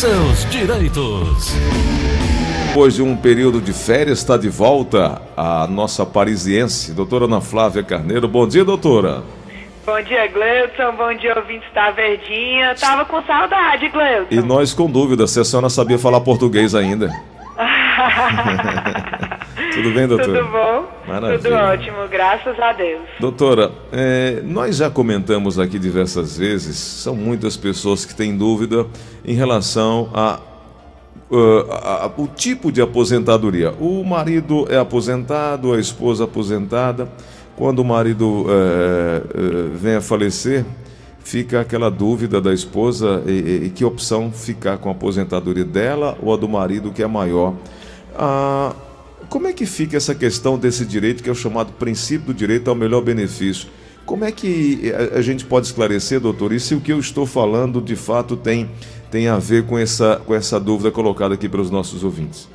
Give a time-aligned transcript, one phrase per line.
[0.00, 1.54] seus direitos.
[2.68, 7.82] Depois de um período de férias, está de volta a nossa parisiense, doutora Ana Flávia
[7.82, 8.26] Carneiro.
[8.26, 9.22] Bom dia, doutora.
[9.84, 10.96] Bom dia, Gleudson.
[10.96, 12.74] Bom dia, ouvintes da Verdinha.
[12.76, 14.28] Tava com saudade, Gleudson.
[14.30, 17.14] E nós com dúvida se a senhora sabia falar português ainda.
[19.72, 20.38] Tudo bem, doutora?
[20.38, 20.88] Tudo bom?
[21.06, 21.38] Maravilha.
[21.38, 23.02] Tudo ótimo, graças a Deus.
[23.18, 28.86] Doutora, é, nós já comentamos aqui diversas vezes, são muitas pessoas que têm dúvida
[29.24, 30.40] em relação a
[31.32, 33.72] Uh, a, a, o tipo de aposentadoria.
[33.78, 37.08] O marido é aposentado, a esposa aposentada.
[37.54, 40.64] Quando o marido é, é, vem a falecer,
[41.22, 46.34] fica aquela dúvida da esposa e, e, que opção ficar com a aposentadoria dela ou
[46.34, 47.54] a do marido que é maior.
[49.28, 52.68] Como é que fica essa questão desse direito que é o chamado princípio do direito
[52.68, 53.68] ao melhor benefício?
[54.06, 57.80] Como é que a gente pode esclarecer, doutor, e se o que eu estou falando
[57.80, 58.68] de fato tem,
[59.10, 62.50] tem a ver com essa, com essa dúvida colocada aqui para os nossos ouvintes?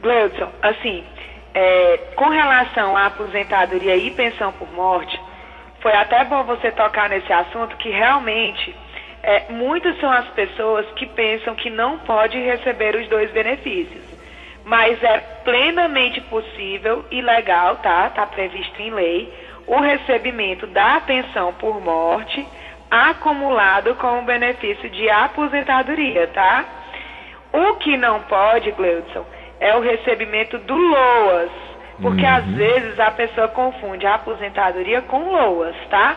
[0.00, 1.04] Gleudson, assim,
[1.52, 5.20] é, com relação à aposentadoria e pensão por morte,
[5.82, 8.74] foi até bom você tocar nesse assunto que realmente
[9.22, 14.09] é, muitas são as pessoas que pensam que não pode receber os dois benefícios.
[14.70, 18.06] Mas é plenamente possível e legal, tá?
[18.06, 19.34] Está previsto em lei
[19.66, 22.46] o recebimento da pensão por morte
[22.88, 26.64] acumulado com o benefício de aposentadoria, tá?
[27.52, 29.26] O que não pode, Gleudson,
[29.58, 31.50] é o recebimento do LOAS,
[32.00, 32.36] porque uhum.
[32.36, 36.16] às vezes a pessoa confunde a aposentadoria com LOAS, tá?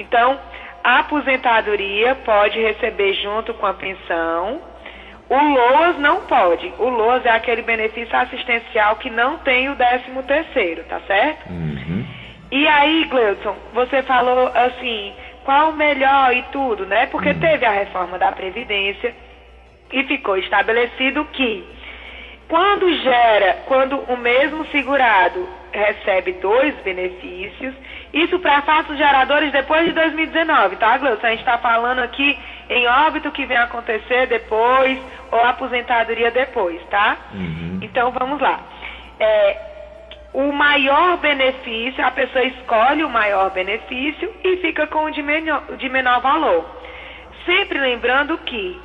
[0.00, 0.36] Então,
[0.82, 4.73] a aposentadoria pode receber junto com a pensão,
[5.28, 6.72] o LOAS não pode.
[6.78, 11.48] O LOAS é aquele benefício assistencial que não tem o décimo terceiro, tá certo?
[11.48, 12.06] Uhum.
[12.50, 15.12] E aí, Gleudson, você falou assim,
[15.44, 17.06] qual o melhor e tudo, né?
[17.06, 17.40] Porque uhum.
[17.40, 19.14] teve a reforma da Previdência
[19.92, 21.64] e ficou estabelecido que
[22.48, 27.74] quando gera, quando o mesmo segurado recebe dois benefícios,
[28.12, 31.26] isso para fatos geradores depois de 2019, tá, Gleudson?
[31.26, 32.38] A gente está falando aqui
[32.70, 34.98] em óbito que vem acontecer depois
[35.30, 37.16] ou aposentadoria depois, tá?
[37.32, 37.80] Uhum.
[37.82, 38.60] Então vamos lá.
[39.18, 39.56] É,
[40.32, 45.62] o maior benefício, a pessoa escolhe o maior benefício e fica com o de menor,
[45.76, 46.64] de menor valor.
[47.44, 48.80] Sempre lembrando que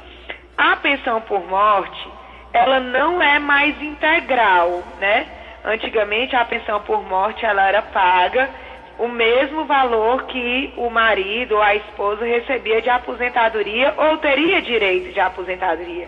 [0.57, 2.07] a pensão por morte,
[2.51, 5.38] ela não é mais integral, né?
[5.63, 8.49] Antigamente a pensão por morte ela era paga
[8.97, 15.13] o mesmo valor que o marido ou a esposa recebia de aposentadoria ou teria direito
[15.13, 16.07] de aposentadoria.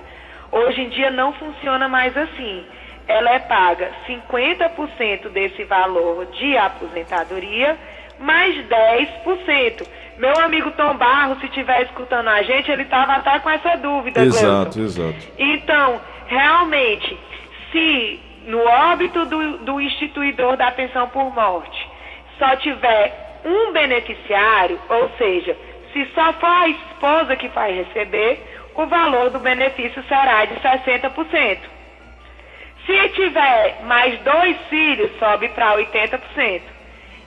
[0.51, 2.65] Hoje em dia não funciona mais assim
[3.11, 7.77] ela é paga 50% desse valor de aposentadoria
[8.19, 9.87] mais 10%.
[10.17, 14.21] Meu amigo Tom Barro, se estiver escutando a gente, ele estava até com essa dúvida.
[14.21, 15.27] Exato, exato.
[15.37, 17.17] Então, realmente,
[17.71, 21.91] se no óbito do, do instituidor da pensão por morte
[22.41, 25.55] só tiver um beneficiário, ou seja,
[25.93, 28.43] se só for a esposa que vai receber,
[28.75, 31.59] o valor do benefício será de 60%.
[32.85, 36.61] Se tiver mais dois filhos, sobe para 80%.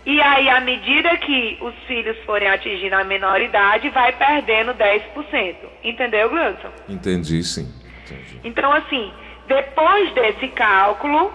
[0.07, 5.55] E aí, à medida que os filhos forem atingindo a menoridade, vai perdendo 10%.
[5.83, 6.71] Entendeu, Gleudson?
[6.89, 7.73] Entendi, sim.
[8.05, 8.41] Entendi.
[8.45, 9.11] Então, assim,
[9.47, 11.33] depois desse cálculo,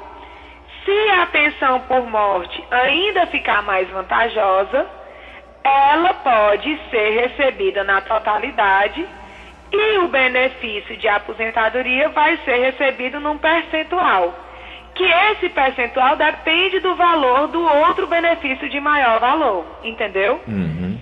[0.83, 4.87] se a pensão por morte ainda ficar mais vantajosa,
[5.63, 9.05] ela pode ser recebida na totalidade
[9.71, 14.33] e o benefício de aposentadoria vai ser recebido num percentual.
[14.95, 19.65] Que esse percentual depende do valor do outro benefício de maior valor.
[19.83, 20.41] Entendeu?
[20.47, 20.99] Uhum.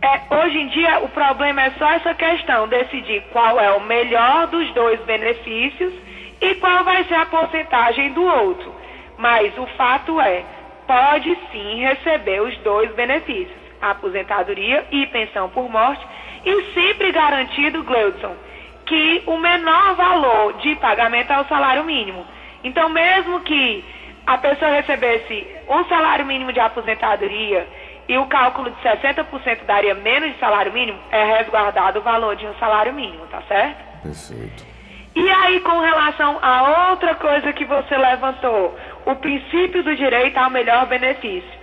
[0.00, 4.46] É, hoje em dia, o problema é só essa questão: decidir qual é o melhor
[4.46, 5.92] dos dois benefícios
[6.40, 8.72] e qual vai ser a porcentagem do outro.
[9.16, 10.44] Mas o fato é,
[10.86, 16.04] pode sim receber os dois benefícios, aposentadoria e pensão por morte,
[16.44, 18.34] e sempre garantido, Gleudson,
[18.86, 22.24] que o menor valor de pagamento é o salário mínimo.
[22.64, 23.84] Então, mesmo que
[24.26, 27.66] a pessoa recebesse um salário mínimo de aposentadoria
[28.08, 32.46] e o cálculo de 60% daria menos de salário mínimo, é resguardado o valor de
[32.46, 34.02] um salário mínimo, tá certo?
[34.02, 34.77] Perfeito.
[35.14, 40.50] E aí, com relação a outra coisa que você levantou, o princípio do direito ao
[40.50, 41.58] melhor benefício.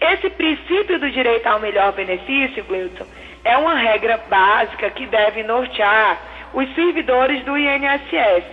[0.00, 3.06] Esse princípio do direito ao melhor benefício, Gleudson,
[3.44, 6.18] é uma regra básica que deve nortear
[6.54, 8.44] os servidores do INSS.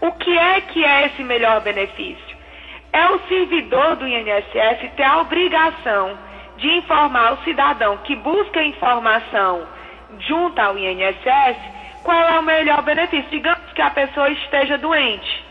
[0.00, 2.36] O que é que é esse melhor benefício?
[2.92, 6.16] É o servidor do INSS ter a obrigação
[6.56, 9.66] de informar o cidadão que busca informação
[10.20, 11.73] junto ao INSS
[12.04, 13.30] qual é o melhor benefício.
[13.30, 15.44] Digamos que a pessoa esteja doente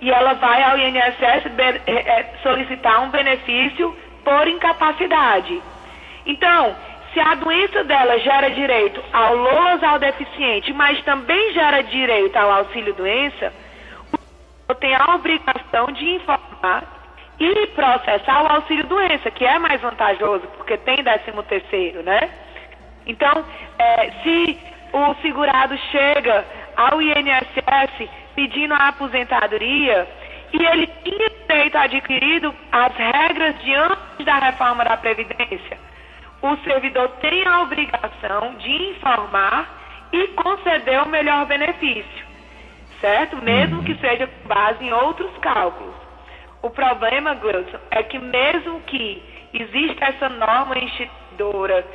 [0.00, 5.60] e ela vai ao INSS eh, eh, solicitar um benefício por incapacidade.
[6.26, 6.76] Então,
[7.12, 12.50] se a doença dela gera direito ao LOAS ao deficiente, mas também gera direito ao
[12.52, 13.52] auxílio-doença,
[14.68, 16.84] o tem a obrigação de informar
[17.38, 22.30] e processar o auxílio-doença, que é mais vantajoso, porque tem 13 terceiro, né?
[23.06, 23.44] Então,
[23.78, 26.44] é, se o segurado chega
[26.76, 30.08] ao INSS pedindo a aposentadoria
[30.52, 35.78] e ele tinha direito adquirido as regras de antes da reforma da Previdência,
[36.42, 42.26] o servidor tem a obrigação de informar e conceder o melhor benefício,
[43.00, 43.36] certo?
[43.42, 45.94] Mesmo que seja com base em outros cálculos.
[46.60, 49.22] O problema, Gleuson, é que mesmo que
[49.54, 51.86] exista essa norma instituidora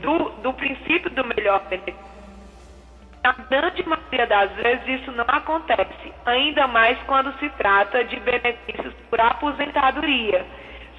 [0.00, 2.07] do, do princípio do melhor benefício,
[3.22, 8.94] na grande maioria das vezes isso não acontece, ainda mais quando se trata de benefícios
[9.10, 10.46] por aposentadoria,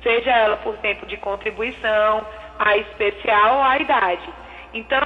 [0.03, 2.25] seja ela por tempo de contribuição,
[2.59, 4.29] a especial ou a idade.
[4.73, 5.01] Então,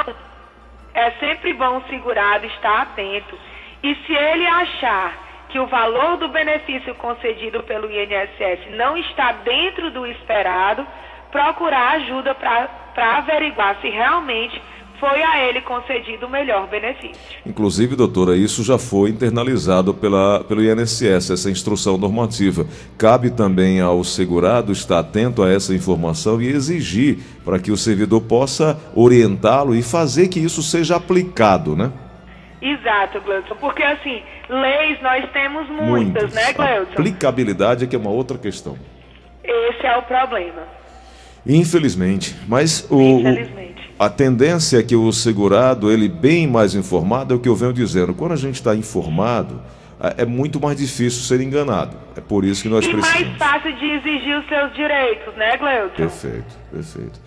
[0.94, 3.38] é sempre bom o segurado estar atento.
[3.82, 5.14] E se ele achar
[5.50, 10.86] que o valor do benefício concedido pelo INSS não está dentro do esperado,
[11.32, 14.62] procurar ajuda para averiguar se realmente
[15.00, 17.16] foi a ele concedido o melhor benefício.
[17.46, 22.66] Inclusive, doutora, isso já foi internalizado pela, pelo INSS, essa instrução normativa.
[22.98, 28.22] Cabe também ao segurado estar atento a essa informação e exigir para que o servidor
[28.22, 31.92] possa orientá-lo e fazer que isso seja aplicado, né?
[32.62, 36.34] Exato, Gleudson, porque assim, leis nós temos muitas, muitas.
[36.34, 36.94] né, Gleudson?
[36.94, 38.78] Aplicabilidade é que é uma outra questão.
[39.44, 40.62] Esse é o problema.
[41.46, 43.63] Infelizmente, mas o, Infelizmente
[43.98, 47.74] a tendência é que o segurado, ele bem mais informado, é o que eu venho
[47.74, 48.14] dizendo.
[48.14, 49.62] Quando a gente está informado,
[50.18, 51.96] é muito mais difícil ser enganado.
[52.16, 53.22] É por isso que nós e precisamos.
[53.22, 55.96] E mais fácil de exigir os seus direitos, né, Gleuton?
[55.96, 57.22] Perfeito, perfeito.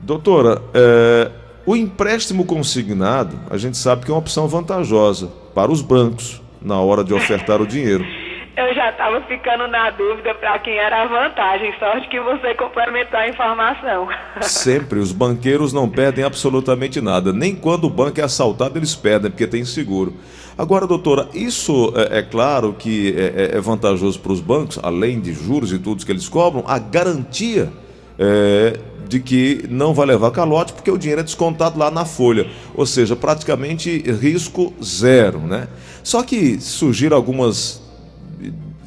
[0.00, 1.30] Doutora, é,
[1.64, 6.80] o empréstimo consignado, a gente sabe que é uma opção vantajosa para os bancos na
[6.80, 8.04] hora de ofertar o dinheiro.
[8.54, 11.72] Eu já estava ficando na dúvida para quem era a vantagem.
[11.78, 14.08] Sorte que você complementou a informação.
[14.42, 14.98] Sempre.
[14.98, 17.32] Os banqueiros não perdem absolutamente nada.
[17.32, 20.14] Nem quando o banco é assaltado eles perdem, porque tem seguro.
[20.56, 25.18] Agora, doutora, isso é, é claro que é, é, é vantajoso para os bancos, além
[25.18, 27.72] de juros e tudo que eles cobram, a garantia
[28.18, 28.78] é,
[29.08, 32.46] de que não vai levar calote, porque o dinheiro é descontado lá na folha.
[32.74, 35.68] Ou seja, praticamente risco zero, né?
[36.02, 37.81] Só que surgiram algumas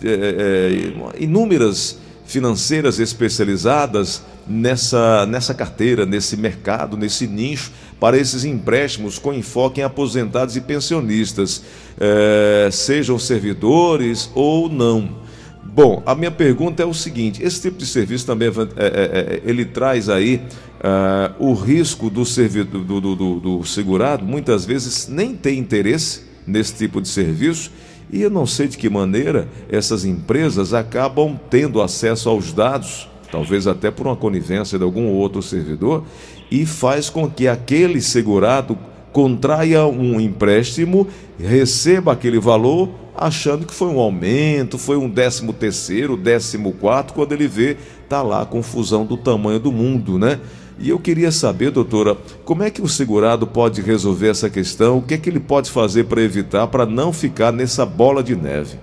[0.06, 9.20] é, é, inúmeras financeiras especializadas nessa, nessa carteira, nesse mercado, nesse nicho, para esses empréstimos
[9.20, 11.64] com enfoque em aposentados e pensionistas,
[12.00, 15.24] é, sejam servidores ou não.
[15.64, 19.42] Bom, a minha pergunta é o seguinte: esse tipo de serviço também é, é, é,
[19.44, 20.42] ele traz aí
[20.80, 26.22] uh, o risco do, servidor, do, do, do, do segurado, muitas vezes nem tem interesse
[26.48, 27.72] nesse tipo de serviço
[28.12, 33.68] e eu não sei de que maneira essas empresas acabam tendo acesso aos dados, talvez
[33.68, 36.04] até por uma conivência de algum outro servidor,
[36.52, 38.78] e faz com que aquele segurado
[39.12, 41.08] contraia um empréstimo,
[41.40, 47.32] receba aquele valor, achando que foi um aumento, foi um décimo terceiro, décimo quarto, quando
[47.32, 47.78] ele vê,
[48.10, 50.40] tá lá a confusão do tamanho do mundo, né?
[50.78, 54.98] E eu queria saber, doutora, como é que o segurado pode resolver essa questão?
[54.98, 58.36] O que é que ele pode fazer para evitar, para não ficar nessa bola de
[58.36, 58.78] neve?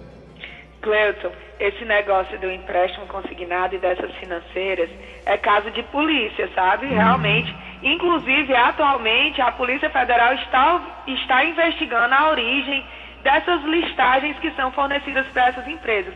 [0.81, 1.31] Cleuton,
[1.61, 4.89] esse negócio do empréstimo consignado e dessas financeiras
[5.27, 6.87] é caso de polícia, sabe?
[6.87, 6.97] Hum.
[6.97, 7.55] Realmente.
[7.83, 12.85] Inclusive, atualmente, a Polícia Federal está, está investigando a origem
[13.23, 16.15] dessas listagens que são fornecidas para essas empresas.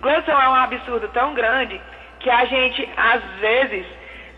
[0.00, 1.80] Gleuton, é um absurdo tão grande
[2.20, 3.84] que a gente, às vezes,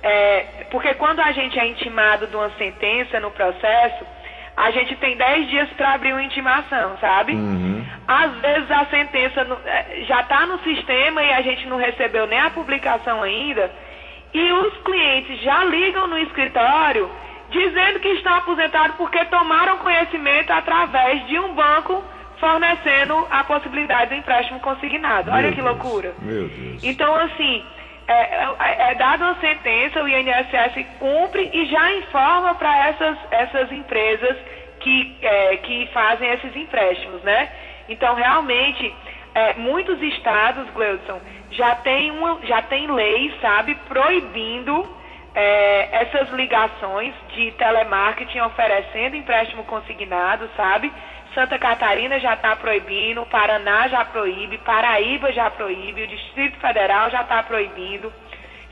[0.03, 4.05] é, porque quando a gente é intimado de uma sentença no processo,
[4.57, 7.35] a gente tem 10 dias para abrir uma intimação, sabe?
[7.35, 7.85] Uhum.
[8.07, 12.41] Às vezes a sentença é, já está no sistema e a gente não recebeu nem
[12.41, 13.71] a publicação ainda,
[14.33, 17.11] e os clientes já ligam no escritório
[17.51, 22.03] dizendo que estão aposentados porque tomaram conhecimento através de um banco
[22.39, 25.31] fornecendo a possibilidade do empréstimo consignado.
[25.31, 25.67] Olha Meu que Deus.
[25.69, 26.15] loucura.
[26.21, 26.83] Meu Deus.
[26.83, 27.65] Então, assim,
[28.11, 33.71] é, é, é dada uma sentença, o INSS cumpre e já informa para essas, essas
[33.71, 34.37] empresas
[34.81, 37.49] que, é, que fazem esses empréstimos, né?
[37.89, 38.93] Então, realmente,
[39.35, 41.21] é, muitos estados, Gleudson,
[41.53, 44.89] já tem, uma, já tem lei, sabe, proibindo
[45.35, 50.93] é, essas ligações de telemarketing oferecendo empréstimo consignado, sabe?
[51.35, 57.23] Santa Catarina já está proibindo, Paraná já proíbe, Paraíba já proíbe, o Distrito Federal já
[57.23, 58.13] está proibindo,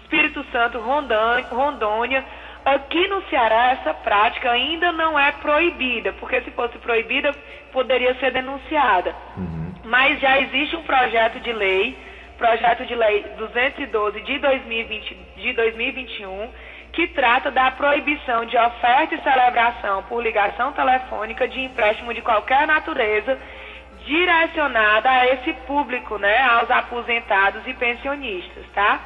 [0.03, 2.25] Espírito Santo, Rondônia.
[2.65, 7.33] Aqui no Ceará essa prática ainda não é proibida, porque se fosse proibida
[7.73, 9.15] poderia ser denunciada.
[9.37, 9.73] Uhum.
[9.85, 11.97] Mas já existe um projeto de lei,
[12.37, 16.50] projeto de lei 212 de, 2020, de 2021,
[16.99, 22.67] que trata da proibição de oferta e celebração por ligação telefônica de empréstimo de qualquer
[22.67, 23.38] natureza
[24.05, 28.99] direcionada a esse público, né, aos aposentados e pensionistas, tá?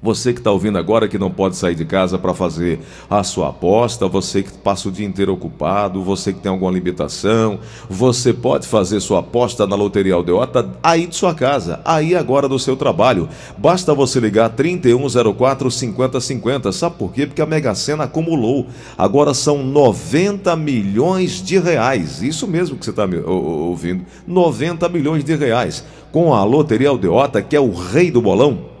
[0.00, 2.78] Você que está ouvindo agora que não pode sair de casa para fazer
[3.10, 7.58] a sua aposta, você que passa o dia inteiro ocupado, você que tem alguma limitação,
[7.90, 12.58] você pode fazer sua aposta na Loteria Aldeota aí de sua casa, aí agora do
[12.60, 13.28] seu trabalho.
[13.56, 16.70] Basta você ligar 3104 5050.
[16.70, 17.26] Sabe por quê?
[17.26, 18.66] Porque a Mega Sena acumulou.
[18.96, 22.22] Agora são 90 milhões de reais.
[22.22, 24.04] Isso mesmo que você está ouvindo.
[24.26, 25.84] 90 milhões de reais.
[26.12, 28.77] Com a Loteria Aldeota, que é o rei do bolão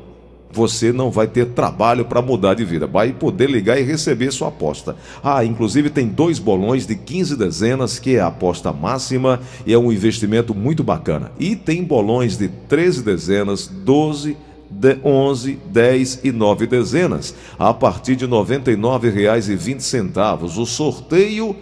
[0.50, 2.86] você não vai ter trabalho para mudar de vida.
[2.86, 4.96] Vai poder ligar e receber sua aposta.
[5.22, 9.78] Ah, inclusive tem dois bolões de 15 dezenas, que é a aposta máxima e é
[9.78, 11.30] um investimento muito bacana.
[11.38, 14.36] E tem bolões de 13 dezenas, 12
[14.70, 20.58] de 11, 10 e 9 dezenas, a partir de R$ 99,20.
[20.58, 21.56] O sorteio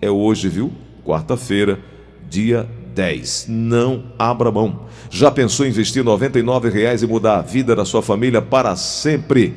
[0.00, 0.70] é hoje, viu?
[1.04, 1.80] Quarta-feira,
[2.30, 3.46] dia 10.
[3.48, 4.80] Não abra mão.
[5.10, 9.54] Já pensou em investir R$ 99,00 e mudar a vida da sua família para sempre?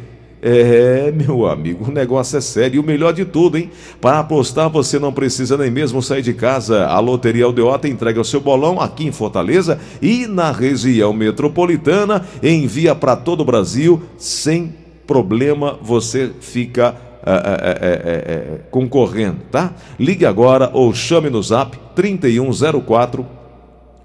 [0.47, 3.71] É, meu amigo, o negócio é sério e o melhor de tudo, hein?
[3.99, 6.85] Para apostar você não precisa nem mesmo sair de casa.
[6.85, 12.93] A Loteria Aldeota entrega o seu bolão aqui em Fortaleza e na região metropolitana envia
[12.93, 14.71] para todo o Brasil sem
[15.07, 15.79] problema.
[15.81, 16.95] Você fica
[17.31, 19.73] é, é, é, concorrendo, tá?
[19.99, 23.25] Ligue agora ou chame no zap 3104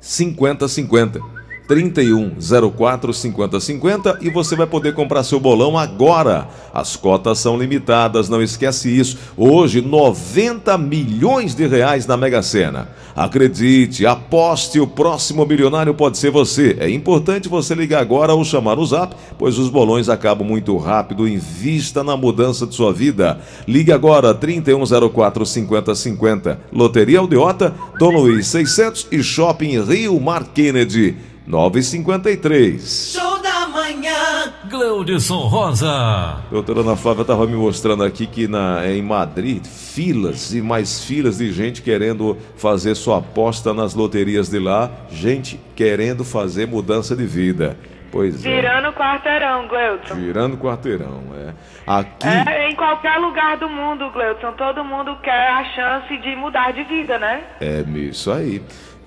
[0.01, 1.40] 5050.
[1.71, 6.49] 3104 5050 e você vai poder comprar seu bolão agora.
[6.75, 9.17] As cotas são limitadas, não esquece isso.
[9.37, 12.89] Hoje, 90 milhões de reais na Mega Sena.
[13.15, 16.77] Acredite, aposte, o próximo milionário pode ser você.
[16.81, 21.29] É importante você ligar agora ou chamar o Zap, pois os bolões acabam muito rápido.
[21.29, 23.39] Invista na mudança de sua vida.
[23.69, 26.61] Ligue agora 3104 5050.
[26.73, 31.30] Loteria Aldeota, Dom Luiz 600 e Shopping Rio Mar Kennedy.
[31.51, 33.13] 953.
[33.13, 34.53] Show da manhã.
[34.69, 36.39] Gleudson Rosa.
[36.49, 41.39] Doutora Ana Flávia estava me mostrando aqui que na, em Madrid, filas e mais filas
[41.39, 47.27] de gente querendo fazer sua aposta nas loterias de lá, gente querendo fazer mudança de
[47.27, 47.77] vida.
[48.13, 48.57] Pois é.
[48.57, 50.15] Virando quarteirão, Gleudson.
[50.15, 51.53] Virando quarteirão, é.
[51.87, 52.27] Aqui...
[52.27, 56.83] É, em qualquer lugar do mundo, Gleudson, todo mundo quer a chance de mudar de
[56.85, 57.43] vida, né?
[57.61, 58.63] É isso aí.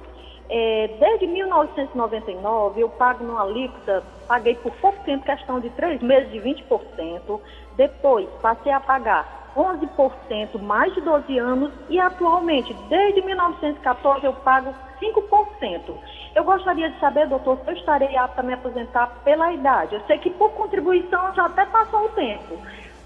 [0.50, 6.32] É, desde 1999, eu pago numa alíquota, paguei por pouco tempo, questão de três meses,
[6.32, 7.40] de 20%.
[7.75, 14.74] Depois, passei a pagar 11% mais de 12 anos e atualmente, desde 1914, eu pago
[15.02, 15.96] 5%.
[16.36, 19.96] Eu gostaria de saber, doutor, se eu estarei apta a me aposentar pela idade.
[19.96, 22.58] Eu sei que por contribuição já até passou o tempo.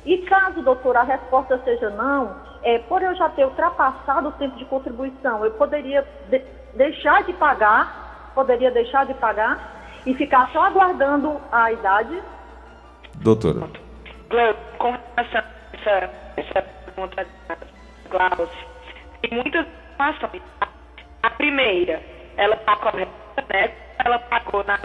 [0.05, 4.57] E caso, doutor, a resposta seja não, é, por eu já ter ultrapassado o tempo
[4.57, 6.39] de contribuição, eu poderia de
[6.75, 12.21] deixar de pagar, poderia deixar de pagar e ficar só aguardando a idade?
[13.15, 13.67] Doutora.
[14.77, 17.57] com relação a essa, essa pergunta da
[18.09, 18.67] Glaucia,
[19.21, 20.41] tem muitas informações.
[21.21, 22.01] A primeira,
[22.37, 23.11] ela está correta,
[23.49, 23.71] né?
[24.03, 24.79] Ela pagou na.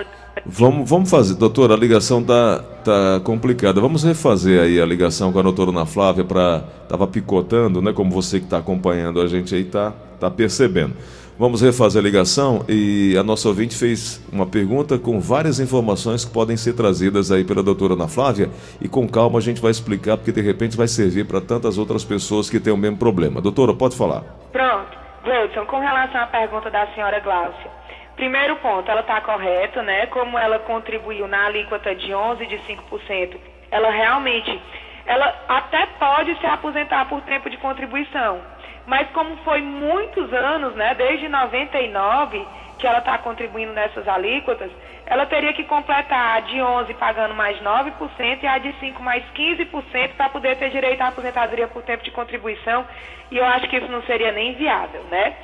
[0.44, 3.80] Vamos, vamos fazer, doutora, a ligação tá, tá complicada.
[3.80, 6.64] Vamos refazer aí a ligação com a doutora Ana Flávia para.
[6.88, 7.92] Tava picotando, né?
[7.92, 10.94] Como você que está acompanhando a gente aí tá, tá percebendo.
[11.36, 16.32] Vamos refazer a ligação e a nossa ouvinte fez uma pergunta com várias informações que
[16.32, 18.48] podem ser trazidas aí pela doutora Ana Flávia
[18.80, 22.04] e com calma a gente vai explicar porque de repente vai servir para tantas outras
[22.04, 23.40] pessoas que têm o mesmo problema.
[23.40, 24.22] Doutora, pode falar.
[24.52, 24.96] Pronto.
[25.26, 27.70] Wilson, com relação à pergunta da senhora Gláucia,
[28.14, 30.06] primeiro ponto, ela está correta, né?
[30.06, 33.36] Como ela contribuiu na alíquota de 11 de 5%,
[33.72, 34.62] ela realmente,
[35.04, 38.53] ela até pode se aposentar por tempo de contribuição
[38.86, 42.46] mas como foi muitos anos, né, desde 99
[42.78, 44.70] que ela está contribuindo nessas alíquotas,
[45.06, 49.22] ela teria que completar a de 11 pagando mais 9% e a de 5 mais
[49.34, 52.86] 15% para poder ter direito à aposentadoria por tempo de contribuição,
[53.30, 55.34] e eu acho que isso não seria nem viável, né?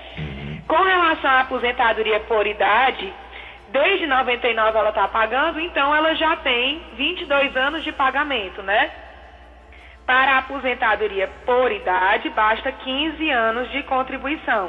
[0.67, 3.13] Com relação à aposentadoria por idade,
[3.69, 8.91] desde 99 ela está pagando, então ela já tem 22 anos de pagamento, né?
[10.11, 14.69] Para a aposentadoria por idade, basta 15 anos de contribuição.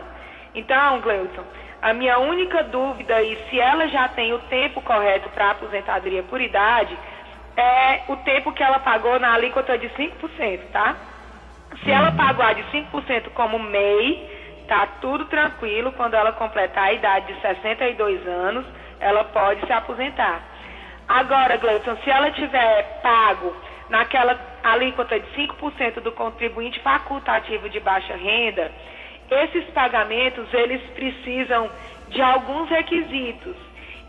[0.54, 1.44] Então, Gleudson,
[1.82, 6.22] a minha única dúvida e se ela já tem o tempo correto para a aposentadoria
[6.22, 6.96] por idade
[7.58, 10.96] é o tempo que ela pagou na alíquota de 5%, tá?
[11.84, 12.18] Se ela uhum.
[12.18, 15.92] pagou a de 5% como MEI, tá tudo tranquilo.
[15.94, 18.64] Quando ela completar a idade de 62 anos,
[19.00, 20.40] ela pode se aposentar.
[21.08, 23.56] Agora, Gleudson, se ela tiver pago
[23.90, 28.72] naquela alíquota de 5% do contribuinte facultativo de baixa renda,
[29.30, 31.70] esses pagamentos eles precisam
[32.10, 33.56] de alguns requisitos.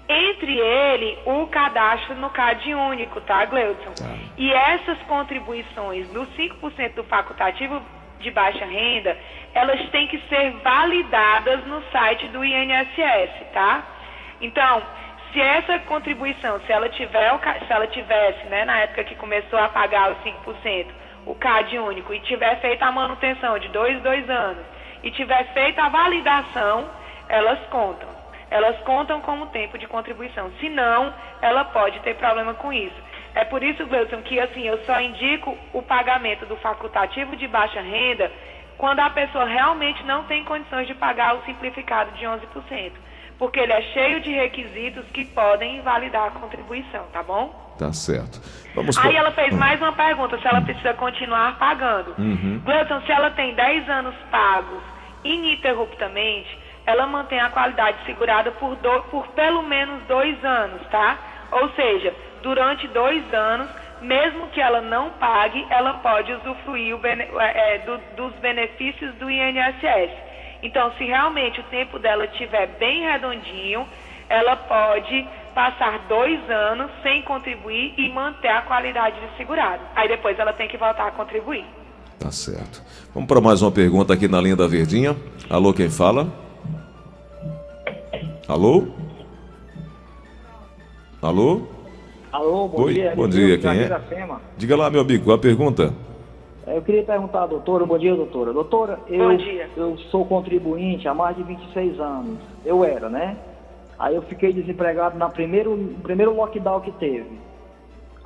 [0.09, 3.93] Entre ele, o cadastro no CAD único, tá, Gleudson?
[3.93, 4.15] Tá.
[4.37, 7.81] E essas contribuições dos 5% do facultativo
[8.19, 9.17] de baixa renda,
[9.55, 13.85] elas têm que ser validadas no site do INSS, tá?
[14.41, 14.83] Então,
[15.33, 19.69] se essa contribuição, se ela, tiver, se ela tivesse, né, na época que começou a
[19.69, 20.87] pagar os 5%,
[21.25, 24.65] o CAD único, e tiver feito a manutenção de dois, dois anos,
[25.03, 26.89] e tiver feito a validação,
[27.29, 28.09] elas contam.
[28.51, 30.51] Elas contam como tempo de contribuição.
[30.61, 32.95] Se não, ela pode ter problema com isso.
[33.35, 37.81] É por isso, Wilson, que assim, eu só indico o pagamento do facultativo de baixa
[37.81, 38.31] renda
[38.77, 42.93] quando a pessoa realmente não tem condições de pagar o simplificado de 11%,
[43.43, 47.75] porque ele é cheio de requisitos que podem invalidar a contribuição, tá bom?
[47.77, 48.41] Tá certo.
[48.73, 52.15] Vamos Aí ela fez Ah, mais uma pergunta, se ela precisa continuar pagando.
[52.19, 52.61] Uhum.
[52.65, 54.81] Gleuton, se ela tem 10 anos pagos
[55.25, 61.19] ininterruptamente, ela mantém a qualidade segurada por, do- por pelo menos dois anos, tá?
[61.51, 63.69] Ou seja, durante dois anos,
[64.01, 69.29] mesmo que ela não pague, ela pode usufruir bene- é, é, do- dos benefícios do
[69.29, 70.13] INSS.
[70.63, 73.87] Então, se realmente o tempo dela estiver bem redondinho,
[74.29, 79.83] ela pode passar dois anos sem contribuir e manter a qualidade de segurado.
[79.95, 81.65] Aí depois ela tem que voltar a contribuir.
[82.19, 82.81] Tá certo.
[83.13, 85.17] Vamos para mais uma pergunta aqui na linha da Verdinha.
[85.51, 86.29] Alô, quem fala?
[88.49, 88.87] Alô?
[91.21, 91.63] Alô?
[92.33, 93.13] Alô, bom Oi, dia.
[93.15, 94.01] bom dia, quem é?
[94.57, 95.93] Diga lá, meu amigo, qual a pergunta?
[96.67, 98.53] É, Eu queria perguntar à doutora, bom dia, doutora.
[98.53, 99.69] Doutora, eu, Bom dia.
[99.77, 102.39] eu sou contribuinte há mais de 26 anos.
[102.65, 103.37] Eu era, né?
[103.99, 107.39] Aí eu fiquei desempregado na primeiro, no primeiro lockdown que teve.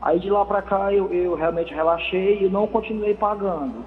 [0.01, 3.85] Aí de lá pra cá eu, eu realmente relaxei e não continuei pagando.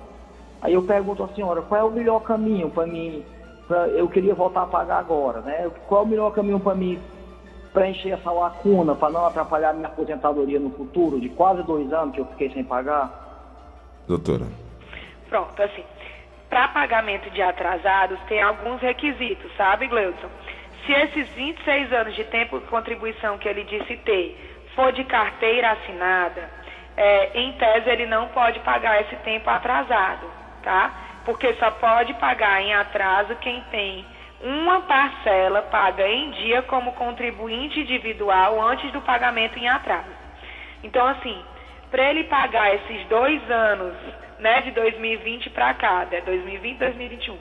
[0.61, 3.23] Aí eu pergunto à senhora, qual é o melhor caminho para mim?
[3.67, 5.69] Pra, eu queria voltar a pagar agora, né?
[5.87, 6.99] Qual é o melhor caminho para mim
[7.71, 12.19] preencher essa lacuna, para não atrapalhar minha aposentadoria no futuro, de quase dois anos que
[12.21, 13.18] eu fiquei sem pagar?
[14.09, 14.47] Doutora.
[15.29, 15.83] Pronto, assim,
[16.49, 20.27] para pagamento de atrasados tem alguns requisitos, sabe, Gleudson?
[20.83, 24.35] Se esses 26 anos de tempo de contribuição que ele disse ter
[24.73, 26.49] for de carteira assinada,
[26.97, 30.25] é, em tese ele não pode pagar esse tempo atrasado,
[30.63, 30.91] tá?
[31.23, 34.03] Porque só pode pagar em atraso quem tem
[34.41, 40.17] uma parcela paga em dia como contribuinte individual antes do pagamento em atraso.
[40.83, 41.39] Então, assim,
[41.91, 43.95] para ele pagar esses dois anos,
[44.39, 47.37] né, de 2020 para cá, né, 2020 2021,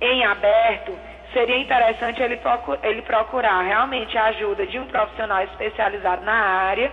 [0.00, 0.98] em aberto,
[1.32, 6.90] seria interessante ele, procu- ele procurar realmente a ajuda de um profissional especializado na área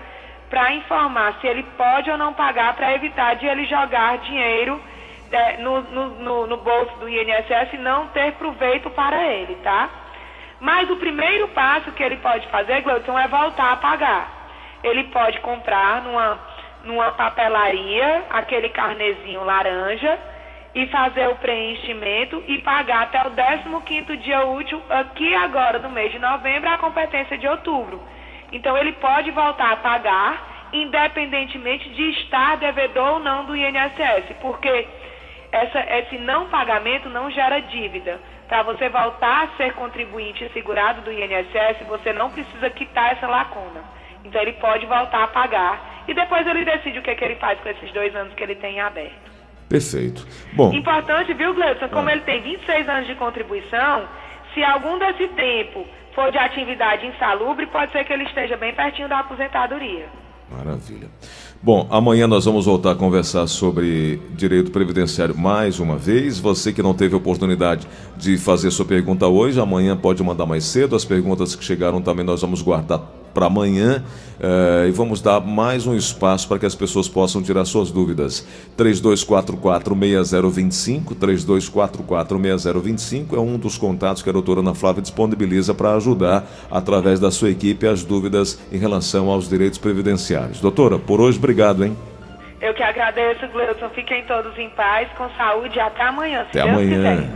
[0.49, 4.81] para informar se ele pode ou não pagar para evitar de ele jogar dinheiro
[5.31, 9.89] é, no, no- no- no bolso do INSS e não ter proveito para ele, tá?
[10.59, 14.31] Mas o primeiro passo que ele pode fazer, Gleuton, é voltar a pagar.
[14.83, 16.39] Ele pode comprar numa,
[16.83, 20.17] numa papelaria aquele carnezinho laranja
[20.73, 26.11] e fazer o preenchimento e pagar até o 15º dia útil aqui agora no mês
[26.11, 28.01] de novembro a competência de outubro.
[28.51, 34.87] Então ele pode voltar a pagar independentemente de estar devedor ou não do INSS, porque
[35.51, 38.19] essa, esse não pagamento não gera dívida.
[38.47, 43.83] Para você voltar a ser contribuinte segurado do INSS, você não precisa quitar essa lacuna.
[44.23, 47.59] Então ele pode voltar a pagar e depois ele decide o que, que ele faz
[47.59, 49.29] com esses dois anos que ele tem em aberto.
[49.67, 50.25] Perfeito.
[50.53, 51.87] Bom, Importante, viu, Gleudson?
[51.89, 52.11] Como Ah.
[52.13, 54.07] ele tem 26 anos de contribuição,
[54.53, 59.07] se algum desse tempo for de atividade insalubre, pode ser que ele esteja bem pertinho
[59.07, 60.07] da aposentadoria.
[60.51, 61.07] Maravilha.
[61.61, 66.39] Bom, amanhã nós vamos voltar a conversar sobre direito previdenciário mais uma vez.
[66.39, 70.95] Você que não teve oportunidade de fazer sua pergunta hoje, amanhã pode mandar mais cedo.
[70.95, 72.99] As perguntas que chegaram também nós vamos guardar
[73.33, 74.03] para amanhã
[74.39, 78.45] eh, e vamos dar mais um espaço para que as pessoas possam tirar suas dúvidas.
[78.77, 87.19] 3244-6025, 3244-6025 é um dos contatos que a doutora Ana Flávia disponibiliza para ajudar, através
[87.19, 90.59] da sua equipe, as dúvidas em relação aos direitos previdenciários.
[90.61, 91.95] Doutora, por hoje, obrigado, hein?
[92.61, 93.89] Eu que agradeço, Gleudson.
[93.89, 97.17] Fiquem todos em paz, com saúde e até amanhã, se Até Deus amanhã.
[97.17, 97.29] quiser.